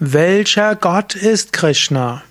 Welcher 0.00 0.76
Gott 0.76 1.16
ist 1.16 1.52
Krishna? 1.52 2.22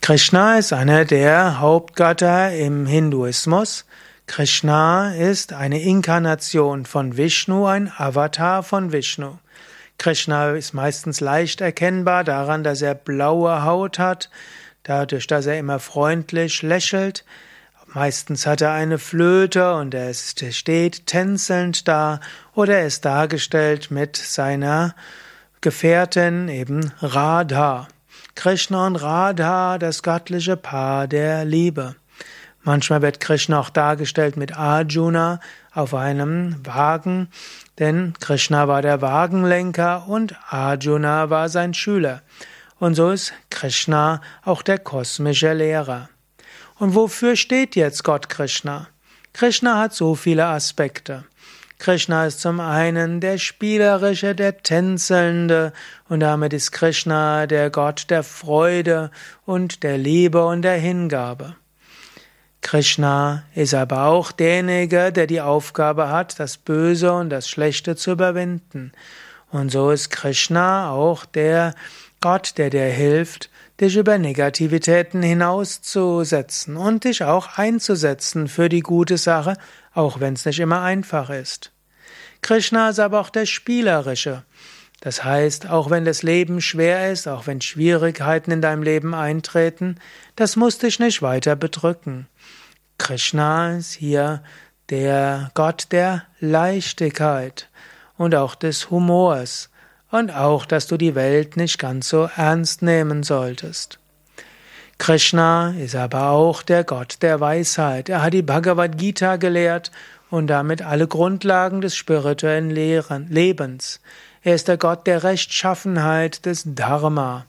Krishna 0.00 0.58
ist 0.58 0.72
einer 0.72 1.04
der 1.04 1.60
Hauptgötter 1.60 2.50
im 2.50 2.84
Hinduismus. 2.84 3.84
Krishna 4.26 5.14
ist 5.14 5.52
eine 5.52 5.80
Inkarnation 5.80 6.84
von 6.84 7.16
Vishnu, 7.16 7.66
ein 7.66 7.92
Avatar 7.96 8.64
von 8.64 8.90
Vishnu. 8.90 9.38
Krishna 9.98 10.50
ist 10.50 10.74
meistens 10.74 11.20
leicht 11.20 11.60
erkennbar 11.60 12.24
daran, 12.24 12.64
dass 12.64 12.82
er 12.82 12.96
blaue 12.96 13.62
Haut 13.62 14.00
hat, 14.00 14.28
dadurch, 14.82 15.28
dass 15.28 15.46
er 15.46 15.60
immer 15.60 15.78
freundlich 15.78 16.60
lächelt. 16.62 17.24
Meistens 17.86 18.48
hat 18.48 18.62
er 18.62 18.72
eine 18.72 18.98
Flöte 18.98 19.74
und 19.74 19.94
er 19.94 20.12
steht 20.12 21.06
tänzelnd 21.06 21.86
da 21.86 22.18
oder 22.56 22.78
er 22.78 22.86
ist 22.88 23.04
dargestellt 23.04 23.92
mit 23.92 24.16
seiner 24.16 24.96
Gefährtin 25.62 26.48
eben 26.48 26.92
Radha. 27.00 27.86
Krishna 28.34 28.84
und 28.84 28.96
Radha, 28.96 29.78
das 29.78 30.02
göttliche 30.02 30.56
Paar 30.56 31.06
der 31.06 31.44
Liebe. 31.44 31.94
Manchmal 32.64 33.00
wird 33.00 33.20
Krishna 33.20 33.60
auch 33.60 33.70
dargestellt 33.70 34.36
mit 34.36 34.56
Arjuna 34.58 35.38
auf 35.72 35.94
einem 35.94 36.56
Wagen, 36.66 37.28
denn 37.78 38.14
Krishna 38.18 38.66
war 38.66 38.82
der 38.82 39.02
Wagenlenker 39.02 40.08
und 40.08 40.34
Arjuna 40.50 41.30
war 41.30 41.48
sein 41.48 41.74
Schüler. 41.74 42.22
Und 42.80 42.96
so 42.96 43.12
ist 43.12 43.32
Krishna 43.48 44.20
auch 44.44 44.62
der 44.62 44.80
kosmische 44.80 45.52
Lehrer. 45.52 46.08
Und 46.80 46.96
wofür 46.96 47.36
steht 47.36 47.76
jetzt 47.76 48.02
Gott 48.02 48.28
Krishna? 48.28 48.88
Krishna 49.32 49.78
hat 49.78 49.94
so 49.94 50.16
viele 50.16 50.46
Aspekte. 50.46 51.22
Krishna 51.82 52.26
ist 52.26 52.40
zum 52.40 52.60
einen 52.60 53.18
der 53.18 53.38
Spielerische, 53.38 54.36
der 54.36 54.58
Tänzelnde 54.58 55.72
und 56.08 56.20
damit 56.20 56.52
ist 56.52 56.70
Krishna 56.70 57.48
der 57.48 57.70
Gott 57.70 58.06
der 58.08 58.22
Freude 58.22 59.10
und 59.46 59.82
der 59.82 59.98
Liebe 59.98 60.46
und 60.46 60.62
der 60.62 60.76
Hingabe. 60.76 61.56
Krishna 62.60 63.42
ist 63.56 63.74
aber 63.74 64.04
auch 64.04 64.30
derjenige, 64.30 65.10
der 65.10 65.26
die 65.26 65.40
Aufgabe 65.40 66.08
hat, 66.08 66.38
das 66.38 66.56
Böse 66.56 67.12
und 67.14 67.30
das 67.30 67.48
Schlechte 67.48 67.96
zu 67.96 68.12
überwinden. 68.12 68.92
Und 69.50 69.72
so 69.72 69.90
ist 69.90 70.10
Krishna 70.10 70.92
auch 70.92 71.24
der 71.24 71.74
Gott, 72.20 72.58
der 72.58 72.70
dir 72.70 72.84
hilft, 72.84 73.50
dich 73.80 73.96
über 73.96 74.18
Negativitäten 74.18 75.20
hinauszusetzen 75.24 76.76
und 76.76 77.02
dich 77.02 77.24
auch 77.24 77.58
einzusetzen 77.58 78.46
für 78.46 78.68
die 78.68 78.82
gute 78.82 79.18
Sache, 79.18 79.56
auch 79.92 80.20
wenn 80.20 80.34
es 80.34 80.44
nicht 80.44 80.60
immer 80.60 80.82
einfach 80.82 81.28
ist. 81.28 81.72
Krishna 82.42 82.90
ist 82.90 82.98
aber 82.98 83.20
auch 83.20 83.30
der 83.30 83.46
Spielerische. 83.46 84.42
Das 85.00 85.24
heißt, 85.24 85.68
auch 85.68 85.90
wenn 85.90 86.04
das 86.04 86.22
Leben 86.22 86.60
schwer 86.60 87.10
ist, 87.10 87.26
auch 87.26 87.46
wenn 87.46 87.60
Schwierigkeiten 87.60 88.50
in 88.50 88.60
deinem 88.60 88.82
Leben 88.82 89.14
eintreten, 89.14 89.96
das 90.36 90.54
muss 90.56 90.78
dich 90.78 91.00
nicht 91.00 91.22
weiter 91.22 91.56
bedrücken. 91.56 92.28
Krishna 92.98 93.76
ist 93.76 93.92
hier 93.92 94.42
der 94.90 95.50
Gott 95.54 95.86
der 95.90 96.24
Leichtigkeit 96.38 97.68
und 98.16 98.34
auch 98.34 98.54
des 98.54 98.90
Humors 98.90 99.70
und 100.10 100.30
auch, 100.32 100.66
dass 100.66 100.86
du 100.86 100.96
die 100.96 101.14
Welt 101.14 101.56
nicht 101.56 101.78
ganz 101.78 102.08
so 102.08 102.28
ernst 102.36 102.82
nehmen 102.82 103.22
solltest. 103.24 103.98
Krishna 104.98 105.74
ist 105.80 105.96
aber 105.96 106.28
auch 106.30 106.62
der 106.62 106.84
Gott 106.84 107.16
der 107.22 107.40
Weisheit. 107.40 108.08
Er 108.08 108.22
hat 108.22 108.34
die 108.34 108.42
Bhagavad 108.42 108.98
Gita 108.98 109.34
gelehrt 109.34 109.90
und 110.32 110.46
damit 110.46 110.80
alle 110.80 111.06
Grundlagen 111.06 111.82
des 111.82 111.94
spirituellen 111.94 112.70
Lebens. 112.70 114.00
Er 114.42 114.54
ist 114.54 114.66
der 114.66 114.78
Gott 114.78 115.06
der 115.06 115.24
Rechtschaffenheit 115.24 116.46
des 116.46 116.62
Dharma. 116.64 117.44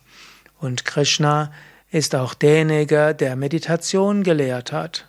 Und 0.59 0.83
Krishna 0.83 1.53
ist 1.91 2.13
auch 2.13 2.33
derjenige, 2.33 3.15
der 3.15 3.37
Meditation 3.37 4.23
gelehrt 4.23 4.73
hat. 4.73 5.07